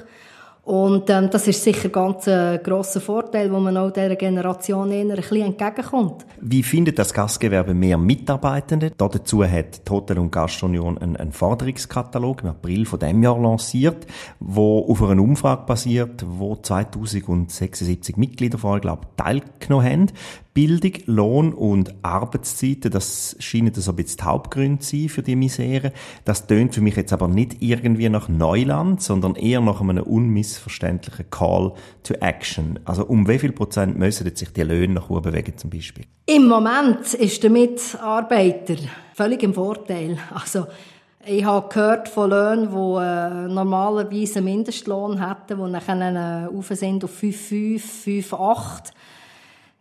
[0.67, 5.05] Und ähm, das ist sicher ganz ein grosser Vorteil, wo man auch dieser Generation eher
[5.05, 6.25] ein bisschen entgegenkommt.
[6.41, 8.91] Wie findet das Gastgewerbe mehr Mitarbeitende?
[8.97, 14.07] Dazu hat die Hotel- und Gastunion einen, einen Forderungskatalog im April von dem Jahr lanciert,
[14.41, 20.11] wo auf einer Umfrage basiert, wo 2076 Mitglieder vorher, glaube ich, teilgenommen haben.
[20.57, 25.35] Bildung, Lohn und Arbeitszeiten, das scheinen so ein bisschen die Hauptgründe zu sein für die
[25.35, 25.93] Misere.
[26.25, 31.29] Das tönt für mich jetzt aber nicht irgendwie nach Neuland, sondern eher nach einem unmissverständlichen
[31.29, 32.79] Call to Action.
[32.85, 36.05] Also um wie viel Prozent müssen sich die Löhne nach oben bewegen zum Beispiel?
[36.25, 38.77] Im Moment ist der Mitarbeiter
[39.13, 40.17] völlig im Vorteil.
[40.33, 40.65] Also
[41.23, 46.71] ich habe gehört von Löhnen, die äh, normalerweise einen Mindestlohn hätten, die nachher äh, auf
[46.71, 47.79] 5,5,
[48.27, 48.91] 5,8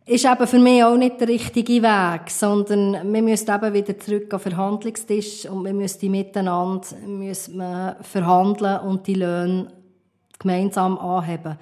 [0.06, 4.32] ist eben für mich auch nicht der richtige Weg, sondern wir müssen eben wieder zurück
[4.32, 9.66] auf den Verhandlungstisch und wir müssen miteinander müssen wir verhandeln und die Löhne
[10.38, 11.58] gemeinsam anheben.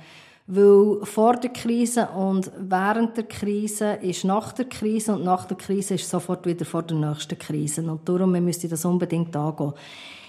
[0.46, 5.56] Weil vor der Krise und während der Krise ist nach der Krise und nach der
[5.56, 7.82] Krise ist sofort wieder vor der nächsten Krise.
[7.82, 9.72] Und darum müssen wir das unbedingt angehen.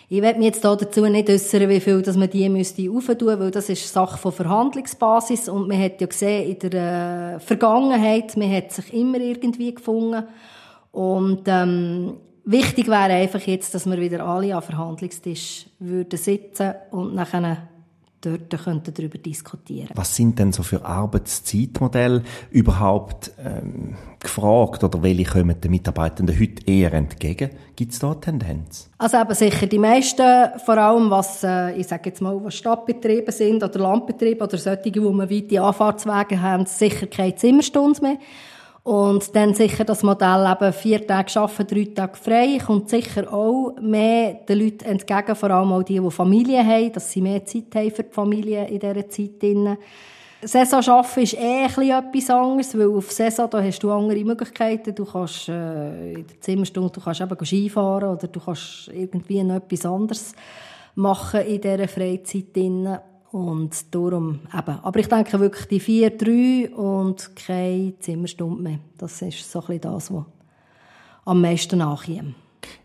[0.07, 3.49] Ich werde mich jetzt dazu nicht äußern, wie viel dass man die müsste aufentun, weil
[3.49, 8.51] das ist Sache von Verhandlungsbasis und man hat ja gesehen, in der äh, Vergangenheit, man
[8.51, 10.23] hat sich immer irgendwie gefunden
[10.91, 17.15] und ähm, wichtig wäre einfach jetzt, dass wir wieder alle am Verhandlungstisch würden sitzen und
[17.15, 17.67] nachher
[18.25, 19.89] dort könnten darüber diskutieren.
[19.93, 26.65] Was sind denn so für Arbeitszeitmodelle überhaupt ähm, gefragt oder welche kommen den Mitarbeitenden heute
[26.65, 27.51] eher entgegen?
[27.75, 28.89] Gibt es da eine Tendenz?
[28.97, 33.31] Also eben sicher die meisten, vor allem was, äh, ich sage jetzt mal, was Stadtbetriebe
[33.31, 38.17] sind oder Landbetriebe oder solche, wo man weite Anfahrtswege haben, sicher keine Zimmerstunde mehr.
[38.85, 43.75] Und dann sicher das Modell eben vier Tage arbeiten, drei Tage frei, kommt sicher auch
[43.81, 47.73] mehr den Leuten entgegen, vor allem auch die, die Familie haben, dass sie mehr Zeit
[47.73, 49.41] haben für die Familie in dieser Zeit.
[50.43, 54.93] Saison arbeiten ist eh etwas anderes, weil auf Saison da hast du andere Möglichkeiten.
[54.93, 59.55] Du kannst äh, in der Zimmerstunde du kannst eben Skifahren oder du kannst irgendwie noch
[59.55, 60.35] etwas anderes
[60.93, 62.55] machen in dieser Freizeit.
[62.55, 62.99] Drin.
[63.35, 64.79] Und darum eben.
[64.81, 68.79] Aber ich denke wirklich die vier, drei und keine Zimmerstunde mehr.
[68.97, 70.23] Das ist so ein bisschen das, was
[71.25, 72.35] am meisten nachkommt.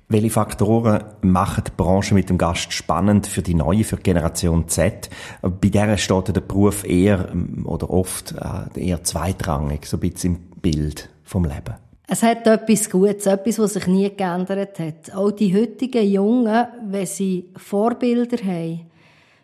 [0.09, 4.67] Welche Faktoren machen die Branche mit dem Gast spannend für die neue, für die Generation
[4.67, 5.09] Z?
[5.41, 7.29] Bei der steht der Beruf eher
[7.63, 11.77] oder oft äh, eher zweitrangig, so ein bisschen im Bild vom Leben.
[12.09, 15.15] Es hat etwas Gutes, etwas, was sich nie geändert hat.
[15.15, 18.90] Auch die heutigen Jungen, wenn sie Vorbilder haben,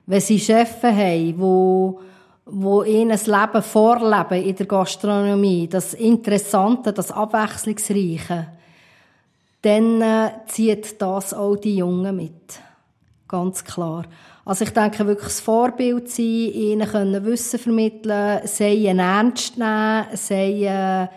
[0.07, 2.01] wenn sie Chefs haben, wo
[2.49, 8.47] wo ihnen das Leben vorleben in der Gastronomie, das Interessante, das Abwechslungsreiche,
[9.63, 12.61] dann äh, zieht das auch die Jungen mit.
[13.27, 14.05] Ganz klar.
[14.45, 21.09] Also ich denke wirklich das Vorbild sein, ihnen können Wissen vermitteln, sie ernst nehmen, äh,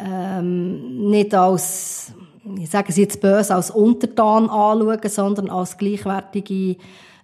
[0.00, 2.14] ähm, nicht als,
[2.58, 6.76] ich sage es jetzt böse, als Untertan anschauen, sondern als gleichwertige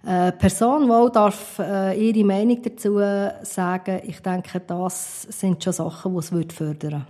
[0.05, 2.99] äh, Person, die auch darf, äh, ihre Meinung dazu
[3.43, 7.05] sagen Ich denke, das sind schon Sachen, die es fördern würde.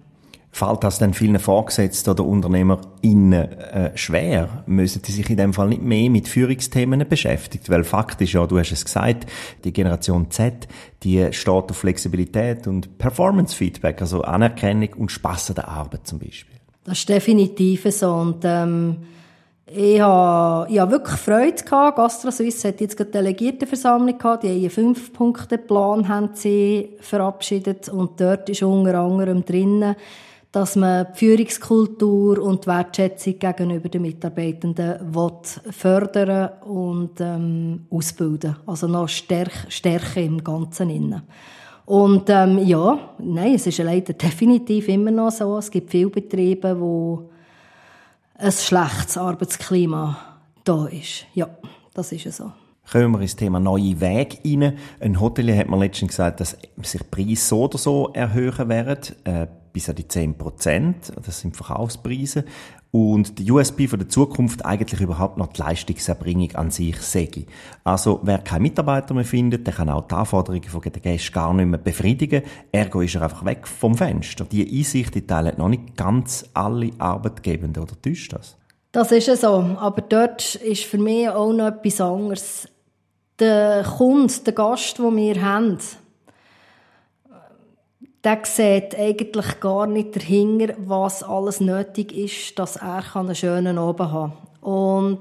[0.54, 4.63] Fällt das dann vielen Vorgesetzten oder UnternehmerInnen äh, schwer?
[4.65, 7.63] Müssen die sich in dem Fall nicht mehr mit Führungsthemen beschäftigen?
[7.69, 9.27] Weil Fakt ist ja, du hast es gesagt,
[9.63, 10.67] die Generation Z,
[11.04, 16.58] die steht auf Flexibilität und Performance-Feedback, also Anerkennung und Spass an der Arbeit zum Beispiel.
[16.84, 18.12] Das ist definitiv so.
[18.13, 18.97] Und, ähm,
[19.73, 21.97] ich habe, ich habe wirklich Freude gehabt.
[21.97, 24.43] GastroSuisse hat jetzt gerade Delegiertenversammlung gehabt.
[24.43, 26.29] Die haben einen Fünf-Punkte-Plan
[26.99, 27.89] verabschiedet.
[27.89, 29.95] Und dort ist unter anderem drinnen,
[30.51, 35.13] dass man die Führungskultur und die Wertschätzung gegenüber den Mitarbeitenden
[35.69, 38.57] fördern und ähm, ausbilden.
[38.65, 41.21] Also noch Stärke, Stärke im Ganzen innen.
[41.86, 45.57] Und ähm, ja, nein, es ist leider definitiv immer noch so.
[45.57, 47.31] Es gibt viele Betriebe, wo
[48.41, 50.17] ein schlechtes Arbeitsklima
[50.63, 51.25] da ist.
[51.34, 51.47] Ja,
[51.93, 52.51] das ist so.
[52.91, 54.77] Kommen wir ins Thema neue Wege rein.
[54.99, 59.15] Ein Hotelier hat mir letztens gesagt, dass sich Preise so oder so erhöhen werden.
[59.23, 61.12] Äh, bis an die 10 Prozent.
[61.25, 62.45] Das sind Verkaufspreise.
[62.91, 67.45] Und die USB von der Zukunft eigentlich überhaupt noch die Leistungserbringung an sich säge.
[67.86, 71.53] Also, wer keinen Mitarbeiter mehr findet, der kann auch die Anforderungen von den Gästen gar
[71.53, 72.43] nicht mehr befriedigen.
[72.73, 74.43] Ergo ist er einfach weg vom Fenster.
[74.43, 78.57] Die Einsicht, die teilen noch nicht ganz alle Arbeitgebenden, oder täuscht das?
[78.91, 79.47] Das ist so.
[79.79, 82.67] Aber dort ist für mich auch noch etwas anderes.
[83.39, 85.77] Der Kunde, der Gast, den wir haben,
[88.23, 94.12] der sieht eigentlich gar nicht dahinter, was alles nötig ist, dass er einen schönen Abend
[94.12, 94.69] haben kann.
[94.71, 95.19] Und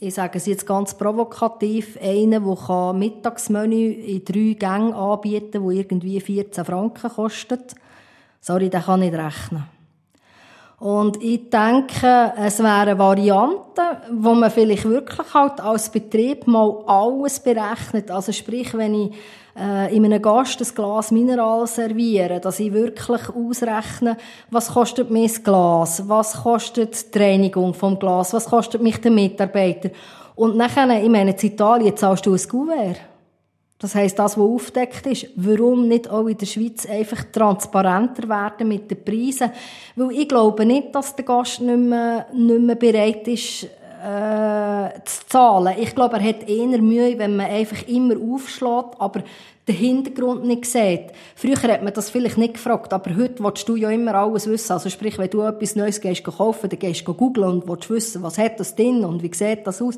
[0.00, 5.78] ich sage es jetzt ganz provokativ, einer, der Mittagsmenü in drei Gängen anbieten kann, die
[5.78, 7.74] irgendwie 14 Franken kostet,
[8.40, 9.64] sorry, der kann nicht rechnen.
[10.78, 13.82] Und ich denke, es wäre eine Variante,
[14.12, 18.10] wo man vielleicht wirklich halt als Betrieb mal alles berechnet.
[18.10, 19.14] Also sprich, wenn ich
[19.56, 24.16] äh, in einem Gast ein Glas Mineral servieren, dass ich wirklich ausrechne,
[24.50, 29.10] was kostet mir das Glas, was kostet die Reinigung vom Glas, was kostet mich der
[29.10, 29.90] Mitarbeiter.
[30.34, 33.00] Und nachher, ich meine, in Italien zahlst du ein Kuvert.
[33.78, 38.68] Das heisst, das, was aufdeckt ist, warum nicht auch in der Schweiz einfach transparenter werden
[38.68, 39.50] mit den Preisen?
[39.94, 43.66] Weil ich glaube nicht, dass der Gast nicht mehr, nicht mehr bereit ist,
[44.04, 45.74] äh, zu zahlen.
[45.78, 49.22] Ich glaube, er hat eher Mühe, wenn man einfach immer aufschlägt, aber
[49.66, 51.06] den Hintergrund nicht sieht.
[51.34, 54.72] Früher hat man das vielleicht nicht gefragt, aber heute willst du ja immer alles wissen.
[54.72, 58.22] Also sprich, wenn du etwas Neues gehst kaufen, dann gehst du googeln und willst wissen,
[58.22, 59.96] was hat das drin und wie sieht das aus.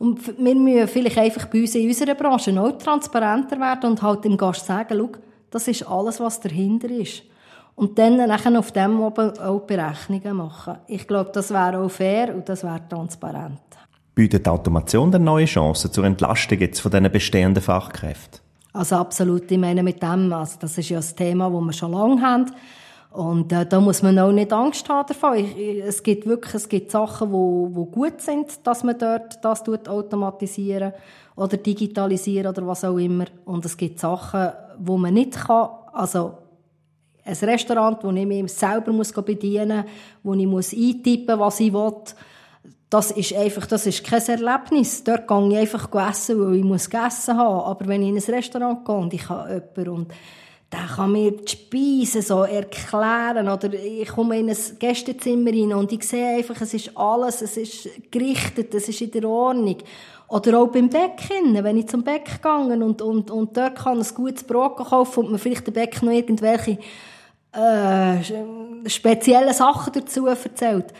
[0.00, 4.24] Und wir müssen vielleicht einfach bei uns in unserer Branche noch transparenter werden und halt
[4.24, 5.10] dem Gast sagen, schau,
[5.50, 7.22] das ist alles, was dahinter ist.
[7.76, 10.76] Und dann nachher auf dem oben auch Berechnungen machen.
[10.86, 13.60] Ich glaube, das wäre auch fair und das wäre transparent.
[14.14, 18.40] Bietet Automation dann neue Chancen zur Entlastung jetzt von diesen bestehenden Fachkräften?
[18.72, 21.92] Also absolut, ich meine mit dem, also das ist ja ein Thema, das wir schon
[21.92, 22.46] lange haben.
[23.10, 25.36] Und äh, da muss man auch nicht Angst haben davon.
[25.36, 29.62] Ich, es gibt wirklich, es gibt Sachen, wo, wo gut sind, dass man dort das
[29.62, 30.92] tut, automatisieren
[31.36, 33.26] oder digitalisieren oder was auch immer.
[33.44, 35.68] Und es gibt Sachen, wo man nicht kann.
[35.92, 36.38] Also
[37.24, 39.84] ein Restaurant, wo ich mich selber bedienen
[40.22, 41.94] muss, wo ich eintippen muss, was ich will.
[42.90, 45.02] Das ist einfach, das ist kein Erlebnis.
[45.02, 47.64] Dort gehe ich einfach essen, weil ich muss gegessen haben.
[47.64, 50.12] Aber wenn ich in ein Restaurant gehe und ich habe jemanden und
[50.70, 55.92] der kann mir die Speisen so erklären oder ich komme in ein Gästezimmer rein und
[55.92, 59.76] ich sehe einfach, es ist alles, es ist gerichtet, es ist in der Ordnung.
[60.28, 64.14] Oder auch beim Bäck, wenn ich zum Bäck gehe und, und, und dort kann ein
[64.14, 66.78] gutes Brot kaufen und mir vielleicht der Bäck noch irgendwelche
[67.52, 70.92] äh, spezielle Sachen dazu erzählt.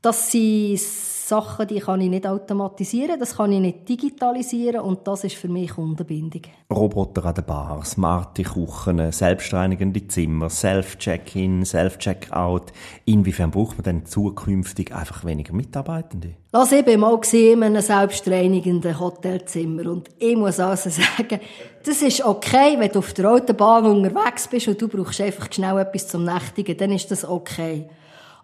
[0.00, 5.24] Das sind Sachen, die kann ich nicht automatisieren, das kann ich nicht digitalisieren und das
[5.24, 6.42] ist für mich Kundenbindung.
[6.72, 12.72] Roboter an der Bar, smarte Küchen, selbstreinigende Zimmer, Self-Check-in, Self-Check-out.
[13.04, 16.34] Inwiefern braucht man denn zukünftig einfach weniger Mitarbeitende?
[16.52, 21.40] Lass ich bin mal gesehen in einem selbstreinigenden Hotelzimmer und ich muss also sagen,
[21.84, 25.78] das ist okay, wenn du auf der Autobahn unterwegs bist und du brauchst einfach schnell
[25.78, 27.88] etwas zum Nächtigen, dann ist das okay.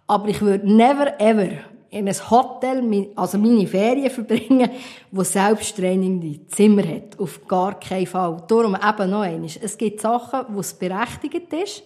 [0.07, 1.51] Aber ich würde never ever
[1.90, 4.69] in ein Hotel, also meine Ferien verbringen,
[5.12, 7.19] wo selbsttraining Zimmer hat.
[7.19, 8.43] Auf gar keinen Fall.
[8.49, 9.57] Darum eben noch eines.
[9.57, 11.85] Es gibt Sachen, wo es berechtigt ist.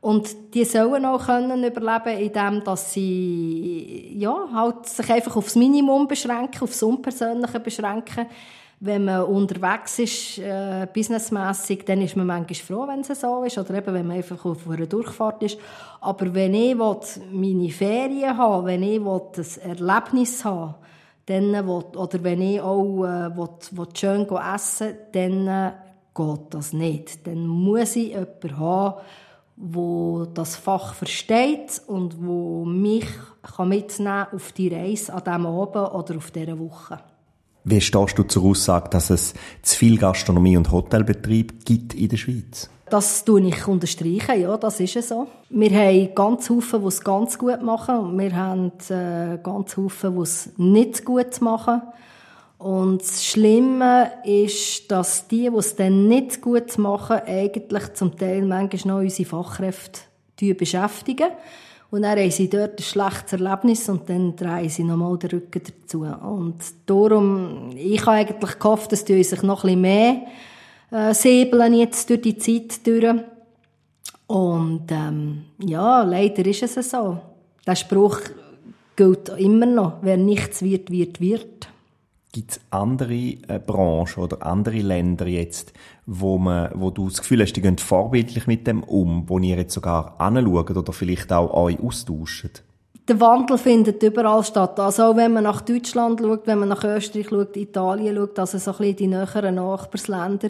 [0.00, 6.06] Und die sollen auch können überleben, indem dass sie, ja, halt sich einfach aufs Minimum
[6.06, 8.26] beschränken, aufs Unpersönliche beschränken
[8.78, 13.56] wenn man unterwegs ist, äh, businessmässig, dann ist man manchmal froh, wenn es so ist,
[13.56, 15.58] oder eben, wenn man einfach auf einer Durchfahrt ist.
[16.00, 17.00] Aber wenn ich will,
[17.32, 20.74] meine Ferien haben wenn ich will, ein Erlebnis haben
[21.24, 25.72] dann will, oder wenn ich auch äh, will, will schön essen dann äh,
[26.14, 27.26] geht das nicht.
[27.26, 29.00] Dann muss ich jemanden haben,
[29.56, 33.06] wo das Fach versteht und wo mich
[33.42, 33.72] kann
[34.32, 36.98] auf die Reise an diesem Abend oder auf dieser Woche.
[37.68, 42.16] Wie stehst du zur Aussage, dass es zu viel Gastronomie und Hotelbetrieb gibt in der
[42.16, 42.70] Schweiz?
[42.88, 45.26] Das tue ich unterstreichen, ja, das ist so.
[45.50, 50.12] Wir haben ganz viele, die es ganz gut machen und wir haben äh, ganz viele,
[50.12, 51.82] die es nicht gut machen.
[52.58, 58.46] Und das Schlimme ist, dass die, die es dann nicht gut machen, eigentlich zum Teil
[58.46, 61.30] manchmal noch unsere Fachkräfte beschäftigen.
[61.96, 65.62] Und dann haben sie dort ein schlechtes Erlebnis und dann drehen sie nochmal den Rücken
[65.64, 66.02] dazu.
[66.02, 70.16] Und darum, ich habe eigentlich gehofft, dass die sich noch ein bisschen mehr
[70.90, 73.18] äh, säbeln jetzt durch die Zeit durch.
[74.26, 77.16] Und ähm, ja, leider ist es so.
[77.66, 78.20] Der Spruch
[78.94, 79.94] gilt immer noch.
[80.02, 81.66] Wer nichts wird, wird, wird.
[82.36, 85.72] Gibt es andere äh, Branchen oder andere Länder jetzt,
[86.04, 89.56] wo, man, wo du das Gefühl hast, die gehen vorbildlich mit dem um, wo ihr
[89.56, 92.62] jetzt sogar anschaut oder vielleicht auch euch austauscht?
[93.08, 94.78] Der Wandel findet überall statt.
[94.78, 98.58] Also auch wenn man nach Deutschland schaut, wenn man nach Österreich schaut, Italien schaut, also
[98.58, 100.48] so ein bisschen die näheren Nachbarsländer.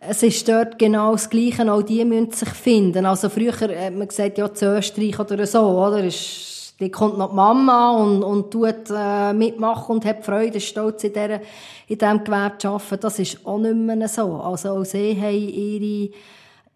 [0.00, 3.06] Es ist dort genau das Gleiche, auch die müssen sich finden.
[3.06, 6.02] Also früher hat man gesagt, ja, zu Österreich oder so, oder?
[6.02, 11.04] Ist, die kommt noch die Mama und, und tut äh, mitmachen und hat Freude, stolz
[11.04, 11.40] in, dieser,
[11.86, 13.00] in diesem Gewerbe zu arbeiten.
[13.00, 14.36] Das ist auch nicht mehr so.
[14.36, 16.10] Also auch sie haben ihre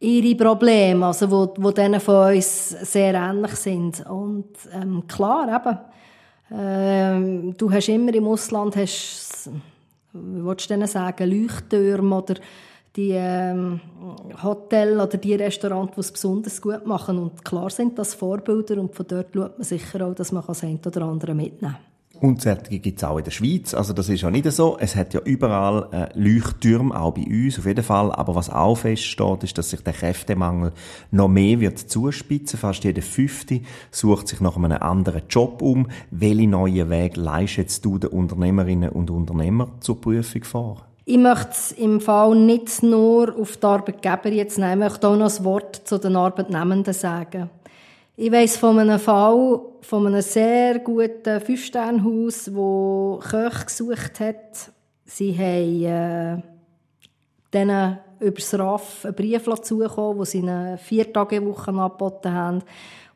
[0.00, 4.04] ihre Probleme, also wo, wo denen von uns sehr ähnlich sind.
[4.06, 5.78] Und ähm, klar, eben,
[6.52, 9.48] ähm, du hast immer im Ausland, hast,
[10.12, 12.34] wie willst du denn sagen, Leuchttürme oder
[12.96, 13.80] die ähm,
[14.42, 17.18] Hotel oder die Restaurants, die es besonders gut machen.
[17.18, 20.62] Und klar sind das Vorbilder und von dort schaut man sicher auch, dass man das
[20.62, 21.94] eine oder andere mitnehmen kann.
[22.20, 23.74] Und solche gibt es auch in der Schweiz.
[23.74, 24.78] Also das ist ja nicht so.
[24.78, 28.12] Es hat ja überall äh, Leuchttürme, auch bei uns auf jeden Fall.
[28.12, 30.72] Aber was auch feststeht, ist, dass sich der Kräftemangel
[31.10, 32.58] noch mehr wird zuspitzen.
[32.58, 35.88] Fast jeder Fünfte sucht sich nach einem anderen Job um.
[36.10, 40.93] Welche neuen Wege leistest du den Unternehmerinnen und Unternehmern zur Prüfung vor?
[41.06, 45.16] Ich möchte es im Fall nicht nur auf die Arbeitgeber jetzt nehmen, ich möchte auch
[45.16, 47.50] noch ein Wort zu den Arbeitnehmenden sagen.
[48.16, 54.72] Ich weiss von einem Fall, von einem sehr guten Fünf-Sterne-Haus, das Köche gesucht hat.
[55.04, 56.42] Sie haben äh,
[57.52, 62.62] denen über das RAF einen Brief zugekommen, wo sie eine Vier-Tage-Woche angeboten haben,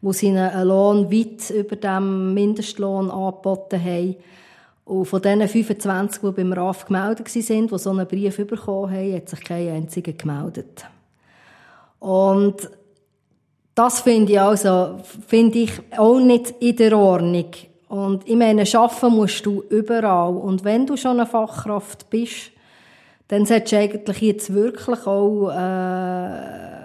[0.03, 4.17] wo sie einen Lohn weit über dem Mindestlohn angeboten haben.
[4.89, 9.15] Und von diesen 25, die beim RAF gemeldet waren, die so einen Brief bekommen haben,
[9.15, 10.87] hat sich kein einziger gemeldet.
[11.99, 12.71] Und
[13.75, 17.51] das finde ich also, finde ich auch nicht in der Ordnung.
[17.89, 20.35] Und ich meine, schaffen musst du überall.
[20.35, 22.51] Und wenn du schon eine Fachkraft bist,
[23.29, 26.78] dann solltest du eigentlich jetzt wirklich auch äh,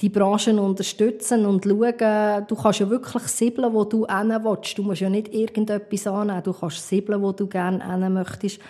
[0.00, 4.76] die Branchen unterstützen und schauen, du kannst ja wirklich siebeln, wo du hin willst.
[4.76, 8.60] Du musst ja nicht irgendetwas annehmen, du kannst siebeln, wo du gerne hin möchtest.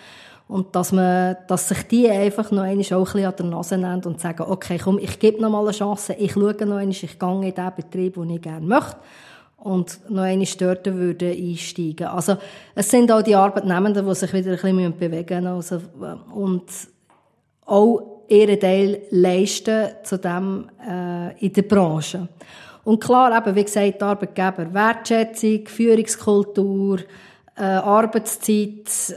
[0.47, 3.77] Und dass man, dass sich die einfach noch einmal auch ein bisschen an der Nase
[3.77, 6.89] nehmen und sagen, okay, komm, ich gebe noch mal eine Chance, ich schaue noch einmal,
[6.89, 8.97] ich gehe in den Betrieb, den ich gerne möchte.
[9.57, 12.07] Und noch einmal dort würde einsteigen.
[12.07, 12.35] Also,
[12.75, 15.47] es sind auch die Arbeitnehmenden, die sich wieder ein bisschen bewegen müssen.
[15.47, 15.81] Also,
[16.35, 16.65] und
[17.65, 22.27] auch ihren Teil leisten zu dem äh, in der Branche.
[22.83, 26.99] Und klar, eben, wie gesagt, die Arbeitgeber, Wertschätzung, Führungskultur,
[27.55, 29.15] äh, Arbeitszeit,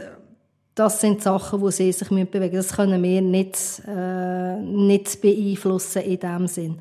[0.74, 2.54] das sind Sachen, wo sie sich bewegen müssen.
[2.54, 6.78] Das können wir nicht, äh, nicht beeinflussen in dem Sinn.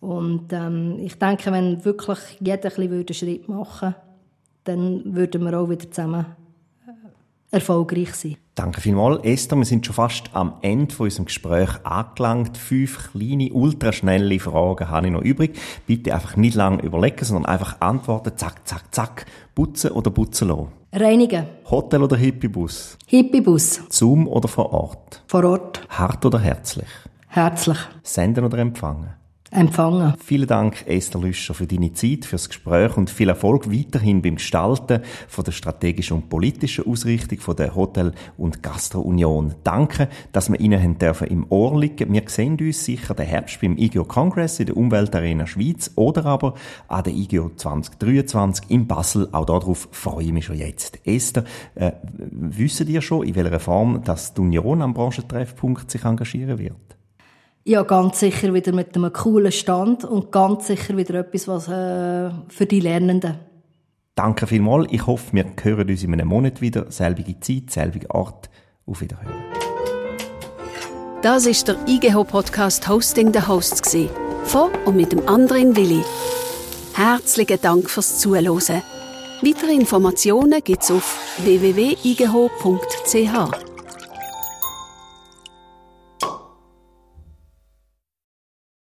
[0.00, 4.06] Und ähm, ich denke, wenn wirklich jeder ein bisschen Schritt machen würde,
[4.64, 6.26] dann würden wir auch wieder zusammen
[7.56, 8.36] erfolgreich sein.
[8.54, 9.58] Danke vielmals, Esther.
[9.58, 12.56] Wir sind schon fast am Ende von unserem Gespräch angelangt.
[12.56, 15.58] Fünf kleine, ultraschnelle Fragen habe ich noch übrig.
[15.86, 18.32] Bitte einfach nicht lange überlegen, sondern einfach antworten.
[18.36, 19.26] Zack, zack, zack.
[19.54, 20.68] Putzen oder putzen lassen?
[20.92, 21.44] Reinigen.
[21.70, 22.96] Hotel oder Hippiebus?
[23.06, 23.82] Hippiebus.
[23.90, 25.22] Zoom oder vor Ort?
[25.26, 25.86] Vor Ort.
[25.90, 26.88] Hart oder herzlich?
[27.28, 27.78] Herzlich.
[28.02, 29.10] Senden oder empfangen?
[29.50, 30.14] Empfangen.
[30.24, 35.02] Vielen Dank, Esther Lüscher, für deine Zeit, fürs Gespräch und viel Erfolg weiterhin beim Gestalten
[35.28, 39.54] von der strategischen und politischen Ausrichtung von der Hotel- und Gastro-Union.
[39.64, 42.12] Danke, dass wir Ihnen dürfen im Ohr liegen.
[42.12, 46.54] Wir sehen uns sicher den Herbst beim IGO Congress in der Umweltarena Schweiz oder aber
[46.88, 49.28] an der IGO 2023 in Basel.
[49.32, 50.98] Auch darauf freue ich mich schon jetzt.
[51.04, 56.58] Esther, äh, wissen ihr schon, in welcher Form dass die Union am Branchentreffpunkt sich engagieren
[56.58, 56.95] wird?
[57.68, 62.30] Ja, ganz sicher wieder mit einem coolen Stand und ganz sicher wieder etwas, was äh,
[62.48, 63.38] für die Lernenden.
[64.14, 64.86] Danke vielmals.
[64.92, 66.88] Ich hoffe, wir hören uns in einem Monat wieder.
[66.92, 68.50] Selbige Zeit, selbiger Ort.
[68.86, 69.34] Auf Wiederhören.
[71.22, 73.96] Das ist der IGH-Podcast Hosting the Hosts.
[74.44, 76.04] Von und mit dem anderen Willi.
[76.94, 78.82] Herzlichen Dank fürs Zuhören.
[79.42, 83.65] Weitere Informationen gibt's auf www.igh.ch.